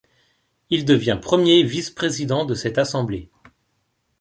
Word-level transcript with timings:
Il 0.71 0.83
devient 0.83 1.19
premier 1.21 1.61
vice-président 1.61 2.43
de 2.45 2.55
cette 2.55 2.79
Assemblée. 2.79 3.29